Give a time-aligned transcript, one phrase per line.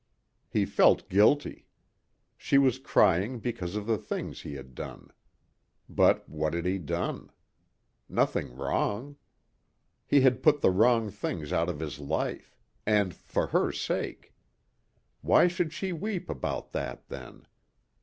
[0.49, 1.67] He felt guilty.
[2.35, 5.11] She was crying because of the things he had done.
[5.87, 7.31] But what had he done?
[8.09, 9.17] Nothing wrong.
[10.07, 12.57] He had put the wrong things out of his life.
[12.83, 14.33] And for her sake.
[15.21, 17.45] Why should she weep about that, then?